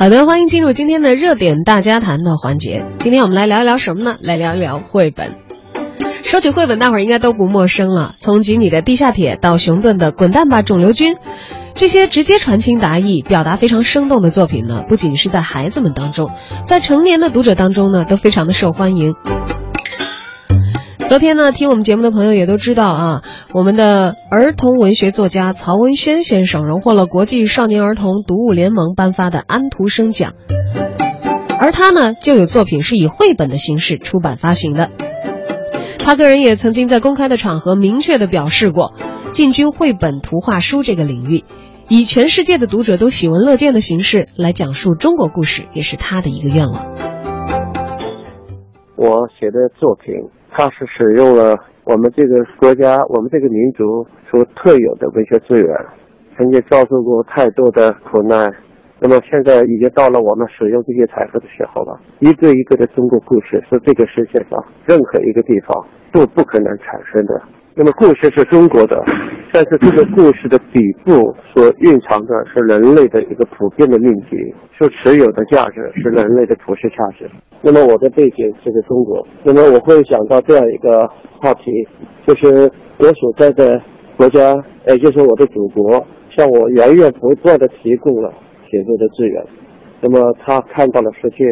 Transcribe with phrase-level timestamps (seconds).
[0.00, 2.86] 好的，欢迎进入今天的热点大家谈的环节。
[2.98, 4.16] 今天我们来聊一聊什么呢？
[4.22, 5.34] 来聊一聊绘本。
[6.22, 8.14] 说起绘本，大伙儿应该都不陌生了。
[8.18, 11.16] 从吉米的《地下铁》到熊顿的《滚蛋吧，肿瘤君》，
[11.74, 16.30] 这些直接传情达意、表达非常生动的作品呢，不仅是在孩子们当中，
[16.66, 19.14] 在成年的读者当中呢，都非常的受欢迎。
[21.10, 23.22] 昨天呢，听我们节目的朋友也都知道啊，
[23.52, 30.34] 我们的儿童文学作家曹文轩先生荣获了国际少年儿童读物联盟颁发的安徒生奖，
[31.58, 34.88] 而他呢，就有作品是以绘本的形式出版发行的。
[35.98, 38.92] 他个人也曾经在公开的场合明确的表示过，
[39.32, 41.42] 进军绘本图画书这个领域，
[41.88, 46.86] 以全世界的读者都喜闻乐见的形式来讲述中国故事，也是他的一个愿望。
[48.94, 50.14] 我写的作品。
[50.52, 55.74] 它是使用了我们这个国家、我们这个民族所特有的文学资源，
[56.36, 58.52] 曾经遭受过太多的苦难，
[59.00, 61.98] 那么现在已经到了我们使用这些财富的时候了。
[62.18, 67.40] 一个一个的中国故事是这个世界上任何一个地方都不可能产生的。
[67.74, 69.02] 那么故事是中国的，
[69.52, 74.36] 但是这个故事的底部所蕴藏的是人类的一个普遍的命题，
[74.78, 77.28] 所持有的价值是人类的普世价值。
[77.60, 81.06] 那么我的背景是个中国，那么我会想到这样一个
[81.40, 81.86] 话题，
[82.26, 83.80] 就是我所在的
[84.16, 84.54] 国家，
[84.86, 88.32] 也就是我的祖国，向我源源不断的提供了
[88.70, 89.44] 写作的资源。
[90.00, 91.44] 那么他看到了世界，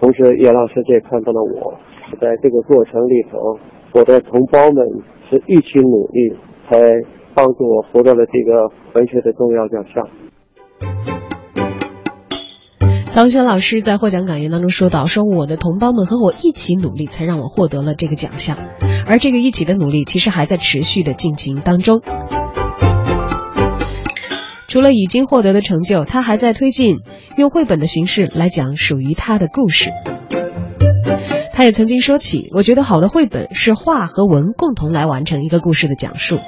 [0.00, 1.72] 同时也让世界看到了我。
[2.20, 3.58] 在这个过程里头，
[3.92, 5.02] 我的同胞们。
[5.28, 6.36] 是一起努力，
[6.70, 6.78] 才
[7.34, 10.08] 帮助我获得了这个文学的重要奖项。
[13.06, 18.56] 曹轩老师在获奖感言当中说到：“说我的同胞们和我一起努力，才让我获得了这个奖项。
[19.08, 22.00] 而这个一起的努力，其实还在持续的进行当中。
[24.68, 26.98] 除了已经获得的成就，他还在推进
[27.36, 29.90] 用绘本的形式来讲属于他的故事。”
[31.56, 36.38] 他也曾经说起，我觉得好的绘本是画和文共同来完成一个故事的讲述，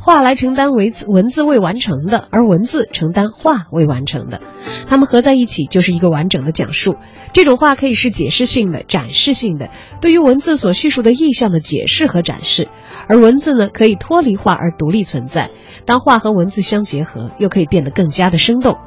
[0.00, 4.40] 画来承担文字文字未完成的，而文字承担画未完成的，
[4.88, 6.96] 他们合在一起就是一个完整的讲述。
[7.32, 12.66] 这种画可以是解释性的、展示性的，对于文字所叙述的意象的解释和展示，
[13.08, 15.50] 而文字呢可以脱离画而独立存在。
[15.84, 18.78] 当画和文字相结合，又可以变得更加的生动，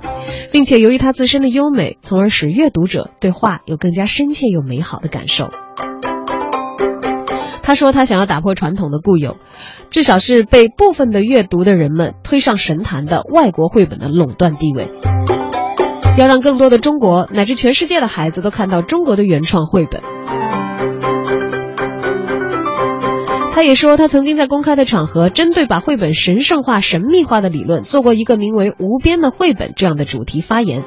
[0.51, 5.47] 并且由于它自身的优美，从而使阅读者对画有更加深切又美好的感受。
[7.61, 9.37] 他说：“他想要打破传统的固有，
[9.91, 14.91] 至少是被部分的阅读的人们推上神坛的外国绘本的垄断地位，
[16.17, 20.01] 要让更多的中国乃至全世界的孩子都看到中国的原创绘本。”
[23.59, 30.85] 他也说，他曾经在公开的场合，针对把绘本神圣化、神秘化的理论，做过一个名为“无边的绘本”这样的主题发言，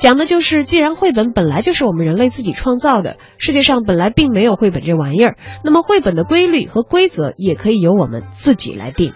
[0.00, 9.12] 讲的就是，既然绘本本来就是我们人类自己创造的，世界上本来并没有绘本这玩意儿，那么绘本的规律和规则也可以由我们自己来定。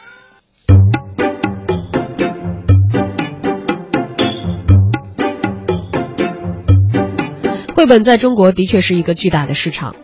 [7.75, 9.97] 绘本在中国的确是一个巨大的市场。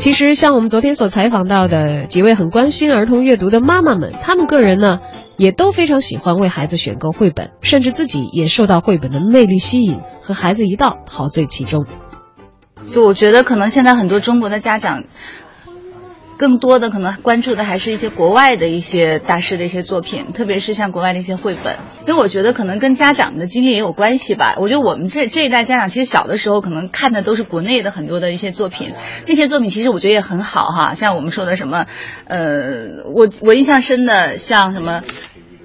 [0.00, 5.00] 其实，像我们昨天所采访到的几位很关心儿童阅读的妈妈们，她们个人呢，
[5.36, 11.84] 也都非常喜欢为孩子选购绘本，甚至自己也受到绘本的魅力吸引，和孩子一道陶醉其中。
[12.88, 15.04] 就我觉得，可能现在很多中国的家长。
[16.40, 24.54] 更多的可能关注的还是一些国外的一些大师的一些作品，特别是像国外的一些绘本，因为我觉得可能跟家长的经历也有关系吧。
[24.58, 28.94] 我觉得我们这这一代家长其实小的时候可能看的都是国内的很多的一些作品，
[29.26, 31.84] 那些作品其实我觉得也很好哈，像我们说的什么，
[32.24, 35.02] 呃，我我印象深的像什么。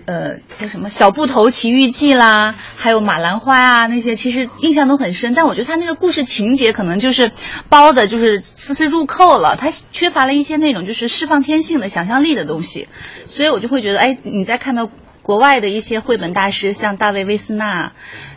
[0.06, 5.34] 呃，叫什么《小布头奇遇记》啦，还有《马兰花》啊，那些其实印象都很深。
[5.34, 7.32] 但我觉得他那个故事情节可能就是
[7.70, 12.88] 包的，就是丝丝入扣了，他缺乏了一些那种就是释放天性的想象力的东西。
[13.26, 14.90] 所以我就会觉得，哎，你在看到。
[15.26, 17.94] 国外的一些绘本大师，像大卫·威斯纳，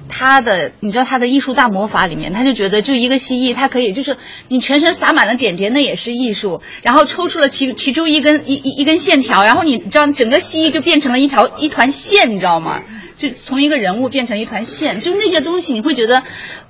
[0.09, 4.17] 他的你知道他的艺术大魔法里面，他就觉得就一个蜥蜴，它可以就是
[4.49, 6.63] 你全身撒满了点点，那也是艺术。
[6.83, 12.81] 然后抽出了其其中一根一一一根线条，然后你知道整个蜥蜴就变成了一条一团线，你知道吗？
[13.19, 16.23] 就从一个人物变成一团线，就是那些东西，你会觉得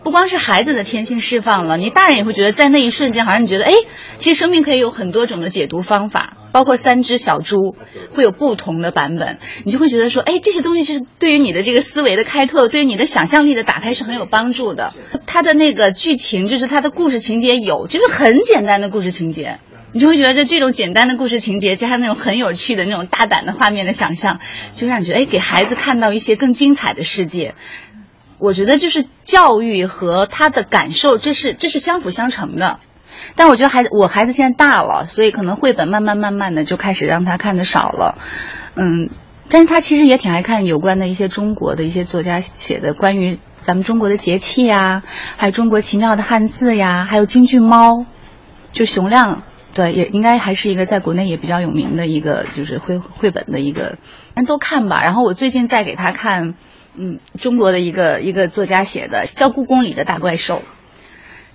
[0.03, 3.73] 不光是孩子的天性释放了，你大人也会觉得在那一瞬间，好像你觉得，哎，
[4.19, 7.77] 其实生命可以有很多种的解读方法，包括三只小猪
[8.15, 14.95] 会有不同的版本，你就会觉得说，哎，这些东西是对于你的这个思维的开拓，对于你的想象力的打开是很有帮助的。
[15.27, 19.59] 它的那个剧情，就是它的故事情节有，就是很简单的故事情节。
[19.91, 24.39] 你就会觉得这种简单的故事情节，加上那种很有趣的那种大胆的画面的想象，
[24.75, 27.55] 就让你觉得哎，给孩子看到一些更精彩的世界。
[28.39, 32.81] 我觉得就是教育和他的感受，这是这是相辅相成的。
[33.37, 38.19] 但我觉得孩子，我孩子现在大了，所以可能绘本慢慢慢慢的就开始让他看的少了，
[38.75, 39.11] 嗯，
[39.49, 45.03] 但是他其实也挺爱看有关的一些中国的一些作家写的关于咱们中国的节气呀，
[45.37, 48.07] 还有中国奇妙的汉字呀，还有京剧猫，
[48.73, 49.43] 就熊亮，
[49.75, 53.99] 对，也应该还是一个在国内也比较有名的一个就是绘绘本的一个，
[54.35, 55.03] 咱都看吧。
[55.03, 56.55] 然后我最近在给他看。
[57.01, 60.57] 嗯，中国的一个一个作家写的叫《故宫里的大怪兽》，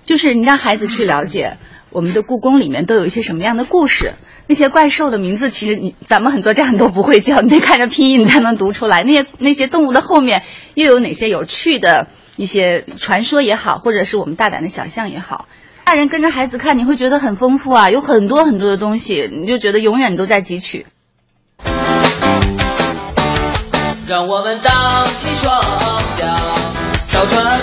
[0.04, 1.56] 就是你让孩子去了解
[1.90, 4.12] 我们的故宫里面都有一些什么样的故事。
[4.46, 9.02] 那些怪兽的名字其实你咱们很多家长都不会叫，你得看着拼音你才能读出来。
[9.02, 10.42] 那些那些动物的后面
[10.74, 15.48] 又有哪些有趣的一些传说也好，或者是我们大胆的想象也好，
[15.84, 20.86] 大人跟着孩子看，你会觉得很丰富啊，有很多很多的东西，你就觉得永远都在汲取。
[24.06, 25.58] 让我们荡起双
[26.18, 26.36] 桨，
[27.08, 27.58] 小船儿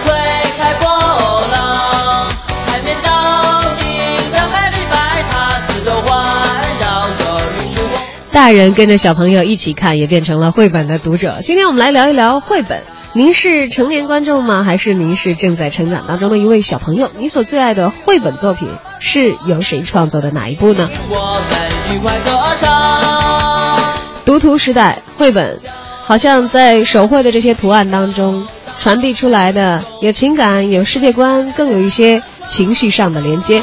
[8.31, 11.42] 大人跟着小朋友一起看，也变成了绘本的读者。
[11.44, 12.83] 今天我们来聊一聊绘本。
[13.13, 14.63] 您是成年观众吗？
[14.63, 17.12] 还是您是正在成长当中的一位小朋友？
[17.18, 18.69] 你所最爱的绘本作品
[19.00, 20.89] 是由谁创作的哪一部呢？
[21.10, 23.78] 我们愉快歌唱。
[24.24, 25.60] 读图时代绘本。
[26.04, 28.45] 好像在手绘的这些图案当中，
[28.80, 33.62] 传递出来的有情感、有世界观，更有一些情绪上的连接。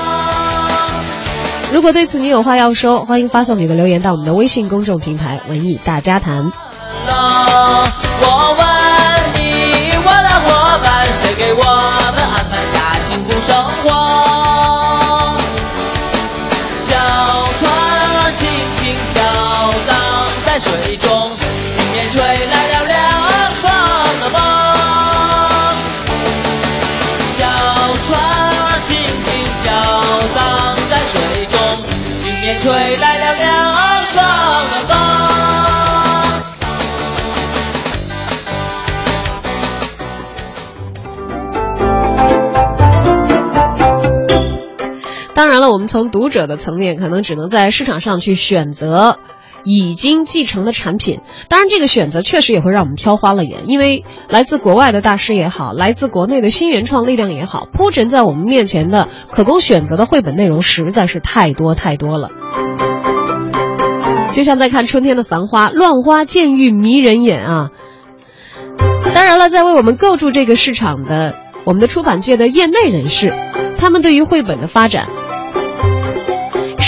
[1.71, 6.51] 如果对此你有话要说，欢迎发送你的留言到我们的微信公众平台“文艺大家谈”。
[7.07, 8.67] 我问
[9.35, 14.58] 你，我的伙伴，谁给我们安排下幸福生活？
[45.71, 49.19] 我们从读者的层面，可能只能在市场上去选择。
[49.65, 62.31] 已经继承的产品，当然这个选择确实也会让我们挑花了眼，因为来自国外的大师也好，来自国内的新原创力量也好，铺陈在我们面前的可供选择的绘本内容实在是太多太多了。
[64.33, 67.71] 就像在看春天的繁花，乱花渐欲迷人眼啊！
[69.13, 71.35] 当然了，在为我们构筑这个市场的
[71.65, 73.35] 我们的出版界的业内人士，
[73.77, 75.09] 他们对于绘本的发展，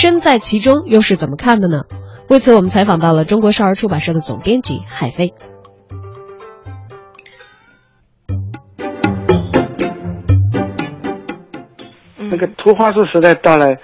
[0.01, 1.83] 身在其中又是怎么看的呢？
[2.31, 5.29] 为此，我们采访到了中国少儿出版社的总编辑海飞。
[12.17, 13.77] 那个图画书时代到来，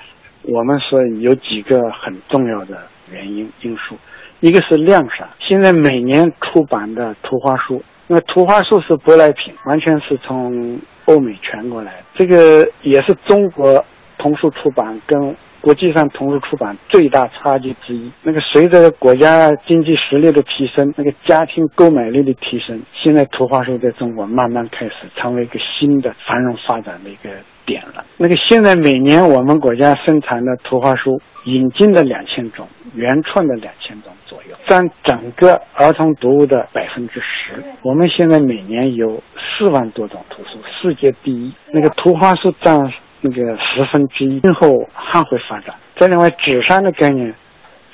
[0.45, 2.79] 我们说有几个很重要的
[3.13, 3.95] 原因因素，
[4.41, 5.29] 一个是量产。
[5.47, 13.85] 现在每年出版的图画书，那图画书是舶来品，完全是从欧美传过来，这个也是中国
[14.17, 15.37] 童书出版跟。
[15.67, 27.31] 国际上同时出版最大差距之一，那个随着国家经济实力的提升，那个家庭购买力的提升，现在图画书在中国慢慢开始成为一个新的繁荣发展的一个
[27.65, 28.05] 点了。
[28.17, 37.61] 那个现在每年我们国家生产的图画书引进的两千种，原创的两千种左右，占整个儿童读物的百分之十。
[37.83, 41.53] 我们现在每年有四万多种图书，世界第一。
[41.73, 42.93] 那个图画书占。
[43.27, 45.75] 那个十分之一，今后还会发展。
[45.99, 47.35] 再另外，纸上的概念，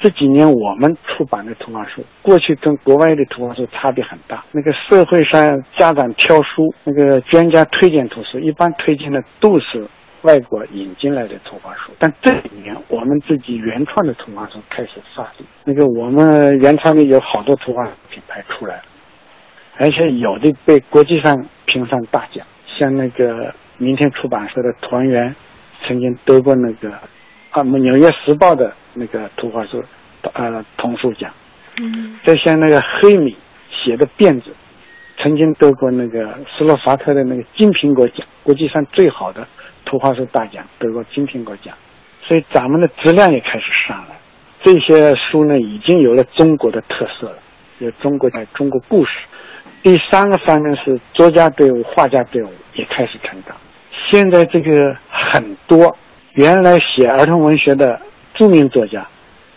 [0.00, 4.44] 这几年我们出版的图画书，过去跟国外的图画书差别很大。
[4.52, 9.86] 那个社会上家长挑书，那个专家推荐图书，一般推荐的都是
[10.22, 11.92] 外国引进来的图画书。
[11.98, 15.46] 但这几年，我们自己原创的图画书开始发力。
[15.64, 18.82] 那个我们原创的有好多图画品牌出来了，
[19.78, 23.54] 而且有的被国际上评上大奖，像那个。
[23.82, 25.34] 明天出版社的团员
[25.84, 26.92] 曾经得过那个
[27.50, 29.82] 啊，纽约时报的那个图画书
[30.34, 31.32] 呃童书奖。
[31.80, 32.16] 嗯。
[32.22, 33.36] 再像那个黑米
[33.70, 34.54] 写的辫子，
[35.18, 39.46] 曾经得过那个斯洛伐克的那个金苹果奖，国际上最好的
[39.84, 41.74] 图画书大奖，得过金苹果奖。
[42.24, 44.16] 所以咱们的质量也开始上来。
[44.62, 47.38] 这些书呢，已经有了中国的特色了，
[47.80, 49.10] 有中国在中国故事。
[49.82, 53.56] 第三个方面是作家队伍、画家队伍也开始成长。
[54.12, 55.96] 现在这个很多
[56.34, 57.98] 原来写儿童文学的
[58.34, 59.08] 著名作家，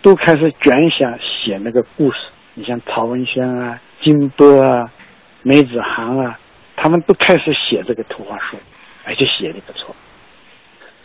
[0.02, 2.18] 都开始卷想写那个故事。
[2.54, 4.90] 你像曹文轩啊、金波啊、
[5.44, 6.40] 梅子涵啊，
[6.78, 8.56] 他们都开始写这个图画书，
[9.04, 9.94] 而且写的不错。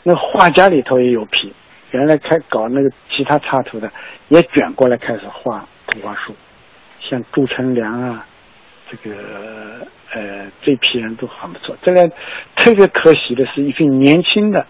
[0.04, 1.52] 那画家里头也有批，
[1.90, 3.90] 原来开搞那个其他插图的，
[4.28, 6.32] 也卷过来开始画图画书，
[7.00, 8.24] 像朱成良啊，
[8.88, 9.69] 这个
[10.12, 11.76] 呃这批人都很不错。
[11.82, 12.08] 这个
[12.56, 14.66] 特别可惜的是，一批年轻的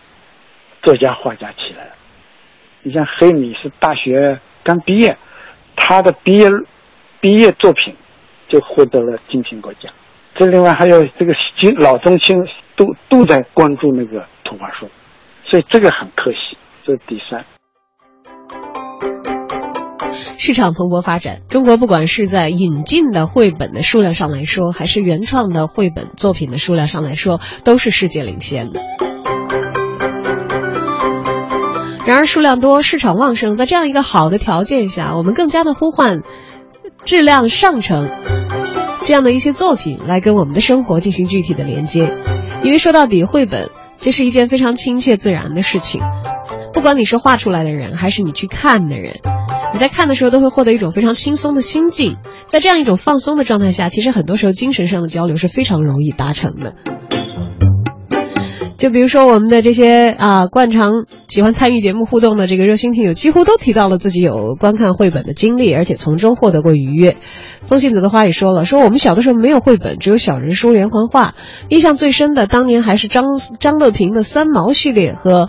[0.83, 1.93] 作家画家起来了。
[2.83, 5.17] 你像黑米是大学刚毕业，
[5.77, 6.49] 他的毕业
[7.21, 7.95] 毕业作品
[8.49, 9.93] 就获得了金苹果奖。
[10.35, 12.37] 这另外还有这个金老中青
[12.77, 14.89] 都都在关注那个图画书。
[15.45, 17.45] 所以这个很可惜，这是第三。
[20.51, 28.81] 市场蓬勃发展，中国不管是在引进的绘本的数量上来说，还是原创的绘本作品的数量上来说，都是世界领先的。
[32.05, 36.23] 然而，数量多、市场旺盛，在这样一个好的条件下，我们更加的呼唤
[37.05, 38.11] 质量上乘
[39.03, 42.13] 这样的一些作品来跟我们的生活进行具体的连接，
[42.65, 43.71] 因为说到底，绘本。
[44.03, 46.01] 这是一件非常亲切自然的事情，
[46.73, 49.21] 不管你是画出来的人，还是你去看的人，
[49.73, 52.17] 你在看的时候都会获得一种非常轻松的心境。
[52.49, 56.75] 在这样一种放松的状态下，其实很多时候精神上的交流是非常容易达成的。
[58.77, 60.91] 就比如说我们的这些啊，惯常
[61.29, 67.19] 喜欢参与节目互动的这个热心听友，几乎都提到了自己有观看绘本的经历，而且从中获得过愉悦。
[67.67, 71.35] 风信子的话也说了，说我们小的时候没有绘本，只有小人书、连环画，
[71.69, 75.47] 印象最深的当年还是张张乐平的三毛系列和《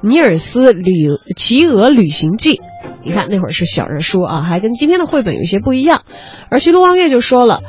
[0.00, 2.54] 尼尔斯旅骑鹅旅行记》。
[3.02, 6.02] 你看那会儿是小人书啊，还跟今天的绘本有些不一样。
[6.50, 7.60] 而徐璐望月就说了。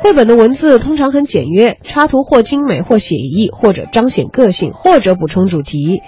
[0.00, 6.02] 绘本的文字通常很简约，插图或精美，或写意，或者彰显个性，或者补充主题，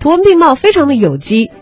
[0.00, 1.52] 图文并茂，非常的有机。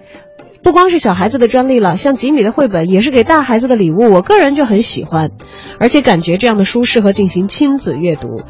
[0.63, 4.11] 不光是小孩子的专利了，像吉米的绘本也是给大孩子的礼物。
[4.11, 5.33] 我个人就很喜欢，
[5.79, 8.41] 而且感觉这样的书适合进行亲子阅读，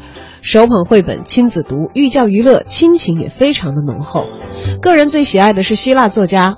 [0.41, 4.27] 手捧绘本亲子读，寓教于乐，亲情也非常的浓厚。
[4.81, 6.57] 个人最喜爱的是希腊作家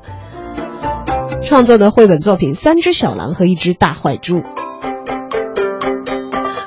[1.47, 4.35] 创作的绘本作品《三只小狼和一只大坏猪》。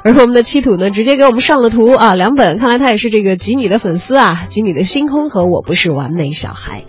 [0.02, 6.84] 而我们的七土呢，直接给我们上了图啊，两本，看来他也是这个吉米的粉丝啊，吉米的星空和我不是完美小孩。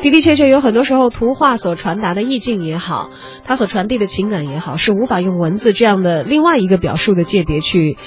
[0.00, 3.10] 的的确确，有很多时候图画所传达的意境也好，
[3.44, 7.98] 它所传递的情感也好，是无法用文字这样的另外一个表述的界别去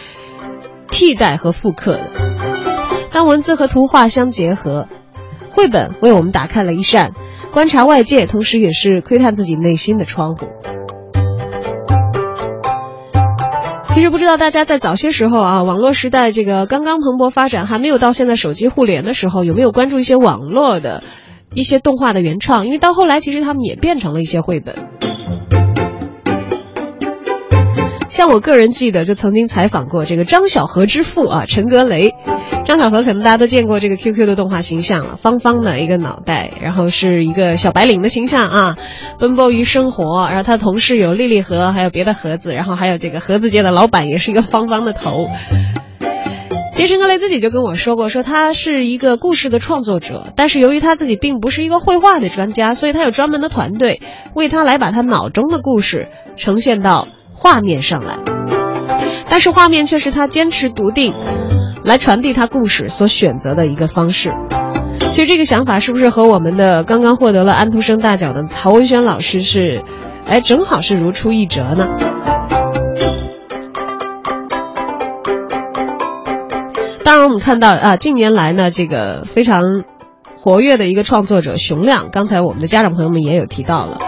[0.90, 2.12] 替代和复刻的。
[3.12, 4.88] 当文字和图画相结合，
[5.56, 7.14] 绘本为我们打开了一扇
[7.54, 10.48] 观察外界，同时也是窥探自己内心的窗户。
[13.88, 21.02] 其实不知道大家在早些时候啊，网络时代这个刚刚蓬勃发展，还没有到现在手机互联的时候，有没有关注一些网络的
[21.54, 22.66] 一些动画的原创？
[22.66, 24.76] 因为到后来，其实他们也变成了一些绘本。
[28.10, 32.14] 像我个人记得，就曾经采访过这个张小河之父啊，陈格雷。
[32.66, 38.78] 张小河可能大家都见过这个 QQ 的动画形象了，方方的一个脑袋，然后是一个小白领的形象啊，
[39.20, 40.28] 奔波于生活。
[40.28, 45.30] 然后他的同事有丽丽盒，还有别的盒子，然后还有这个盒子界的老板，也是一个方方的头。
[46.72, 54.02] 其实陈格雷自己就跟我说过，说他是一个故事的创作者，但是由于他自己并不是一个绘画的专家，所以他有专门的团队
[54.34, 57.08] 为他来把他脑中的故事呈现到。
[57.38, 58.18] 画面上来，
[59.30, 61.14] 但是画面却是他坚持笃定，
[61.86, 64.34] 来传递他故事所选择的一个方式。
[65.12, 69.84] 其实这个想法是不是和我们的刚刚获得了安徒生大奖的曹文轩老师是，
[70.26, 71.88] 哎，正好是如出一辙呢？
[77.04, 79.84] 当然，我们看到啊，近年来呢，这个非常
[80.36, 84.00] 活跃的一个创作者熊亮，刚才我们的家长朋友们也有提到了。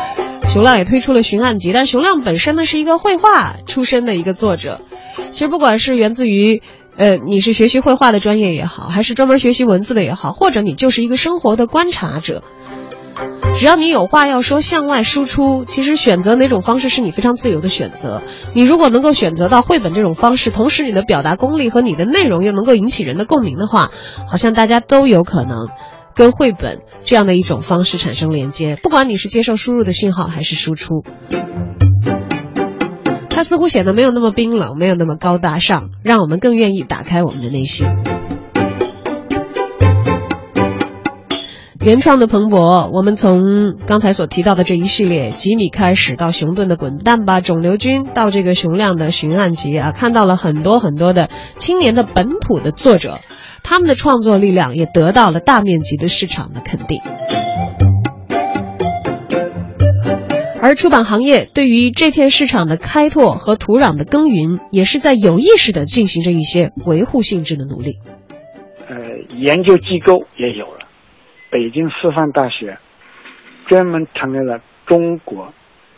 [0.50, 4.82] 熊亮也推出了《寻案集》，但熊亮本身呢是一个绘画出身的一个作者。
[5.30, 6.64] 其实不管是源自于，
[6.98, 12.42] 呃，你是学习绘画的专业也好，还是专门学习文字的也好，或者你就是一个生活的观察者，
[13.56, 18.24] 只要你有话要说，向外输出，其实选择哪种方式是你非常自由的选择。
[18.54, 23.92] 你如果能够选择到绘本这种方式，同时你的表达功力和你的内容又能够引起人的共鸣的话，
[24.28, 25.68] 好像大家都有可能。
[26.16, 31.04] 跟绘本这样的一种方式产生连接，不管你是接受输入的信号还是输出，
[33.38, 37.88] 它似乎显得没有那么冰冷，没有那么高大上，让我们更愿意打开我们的内心。
[41.86, 51.30] 原创的蓬勃，我们从刚才所提到的这一系列吉米开始，到熊顿的《滚蛋吧肿瘤君》，到这个熊亮的《寻案集》啊，看到了很多很多的
[51.60, 53.20] 青年的本土的作者。
[53.62, 57.02] 他们的创作力量也得到了大面积的市场的肯定，
[60.68, 68.04] 而出版行业对于这片市场的开拓和土壤的耕耘，也是在有意识地进行着一些维护性质的努力。
[68.90, 69.00] 呃，
[69.38, 70.80] 研究机构也有了，
[71.50, 72.78] 北京师范大学
[73.68, 75.54] 专门成立了中国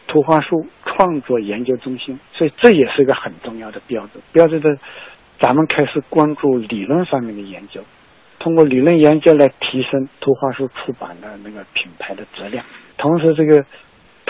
[0.08, 4.70] 图画书创作研究中心，所以这也是一个很重要的标志，标志着
[5.42, 7.82] 咱们开始关注理论方面的研究，
[8.38, 12.64] 通过理论研究来提升图画书出版的那个品牌的质量，
[13.00, 13.66] 同时这个。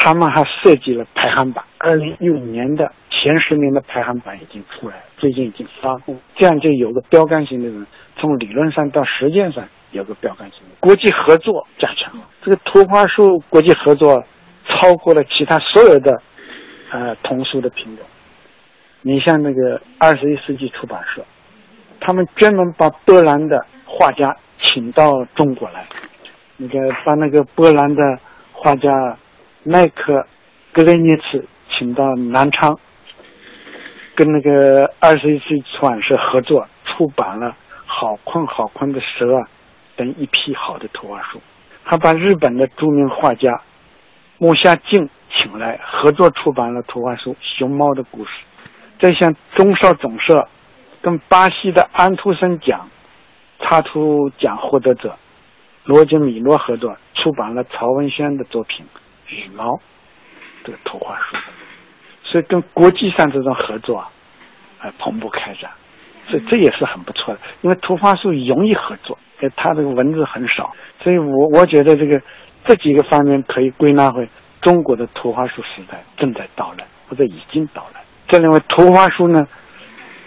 [0.01, 10.61] 他们还设计了排行榜，二零一五年的前十名的排行榜已经出来了，最近已经发布，这样就有个标杆性的人，从理论上到实践上有个标杆性。
[10.79, 14.23] 国际合作加强了，这个图画书国际合作
[14.69, 16.21] 超过了其他所有的
[16.91, 18.05] 呃童书的品种。
[19.01, 21.21] 你像那个二十一世纪出版社，
[21.99, 25.85] 他们专门把波兰的画家请到中国来，
[26.55, 28.01] 那个把那个波兰的
[28.53, 28.89] 画家。
[29.71, 30.25] 麦克
[30.73, 32.79] 格雷涅茨请到南昌，
[34.15, 37.49] 跟那个二十一世纪出版社合作出版了
[37.85, 39.25] 《好困好困的蛇》
[39.95, 41.39] 等一批好的图画书，
[41.83, 43.61] 还把日本的著名画家
[44.39, 48.31] 木下静请来合作出版了图画书《熊猫的故事》。
[48.99, 50.47] 再向中少总社
[50.99, 52.89] 跟巴西的安徒生奖
[53.59, 55.15] 插图奖获得者
[55.83, 58.83] 罗杰米诺合作出版了曹文轩的作品。
[59.29, 59.79] 羽毛
[60.63, 61.37] 这个图画书，
[62.23, 64.09] 所以跟国际上这种合作啊，
[64.79, 65.71] 啊蓬勃开展，
[66.27, 67.39] 所以这也是很不错的。
[67.61, 72.21] 因为图画书容易合作，呃，它这个文字很少，所以我我觉得这个
[72.65, 74.27] 这几个方面可以归纳为
[74.61, 78.01] 中国的图画书时代正在到来，或者已经到来。
[78.27, 79.47] 这认为图画书呢，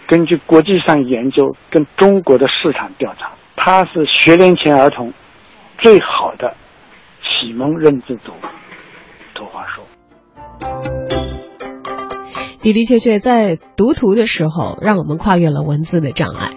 [0.07, 5.13] 根据国际上研究跟中国的市场调查，它是学龄前儿童
[5.79, 6.55] 最好的
[7.23, 8.62] 启蒙认知读物。
[9.43, 9.83] 图画书，
[12.63, 16.53] 的的确确在读图的时候，让我们跨越了文字的障碍，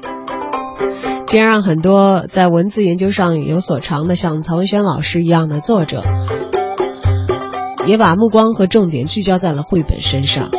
[1.25, 6.03] 这样让很多在文字研究上有所长的，像曹文轩老师一样的作者，
[7.88, 10.51] 也把目光和重点聚焦在了绘本身上。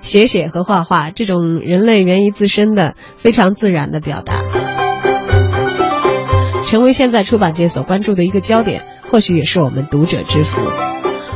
[0.00, 4.49] 写写和画画这种人类源于自身的非常自然的表达。
[6.70, 10.62] 成为现在出版界所关注的一个焦点，或许也是我们读者之福。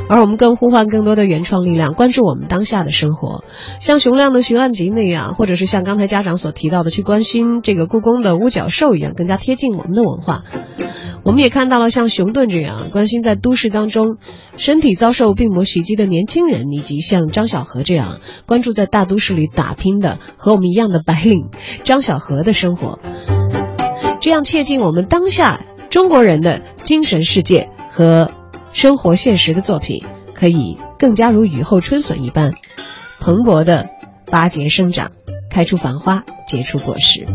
[0.09, 3.43] 而我们更呼唤更多的原创力量关注我们当下的生活，
[3.81, 10.45] 像熊亮的《寻案集》那样，或者是像刚才家长所提到的去关心这个故宫的五角兽一样，更加贴近我们的文化。
[11.25, 14.19] 我们也看到了像熊顿这样关心在都市当中
[14.57, 21.49] 身体遭受病魔袭击的年轻人，以及像张小河这样关注在大都市里打拼的和我们一样的白领
[21.83, 23.01] 张小河的生活。
[24.25, 25.61] 这样切近我们当下
[25.91, 28.33] 中国人的精神世界和
[28.73, 32.55] 生活现实的作品，可以更加如雨后春笋一般
[33.21, 33.87] 蓬勃地
[34.31, 35.13] 巴结生长，
[35.51, 37.27] 开出繁花，结出果实。